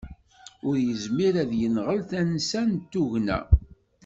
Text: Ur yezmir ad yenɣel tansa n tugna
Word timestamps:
Ur 0.67 0.75
yezmir 0.85 1.33
ad 1.43 1.51
yenɣel 1.61 1.99
tansa 2.09 2.61
n 2.69 2.71
tugna 2.91 3.39